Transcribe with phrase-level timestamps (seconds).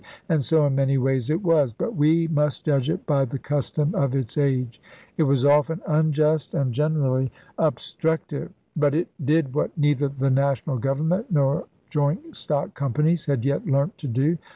[0.27, 1.73] And so, in many ways, it was.
[1.73, 4.81] But we must judge it by the custom of its age.
[5.15, 8.51] It was often unjust and generally obstructive.
[8.75, 13.95] But it did what neither the national government nor joint stock companies had yet learnt
[13.99, 14.39] to do.